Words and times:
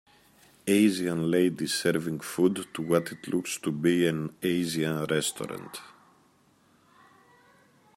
Asian 0.65 1.29
ladies 1.29 1.75
serving 1.75 2.19
food 2.21 2.65
to 2.73 2.81
what 2.81 3.11
it 3.11 3.27
looks 3.27 3.59
to 3.59 3.71
be 3.71 4.07
an 4.07 4.35
Asian 4.41 5.05
restaurant. 5.05 5.79